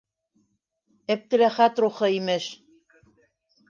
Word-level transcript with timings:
Әптеләхәт 1.17 1.85
рухы, 1.87 2.13
имеш! 2.19 2.53